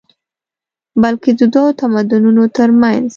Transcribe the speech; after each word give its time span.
بلکې 1.01 1.29
دوو 1.53 1.69
تمدنونو 1.81 2.43
تر 2.55 2.69
منځ 2.81 3.07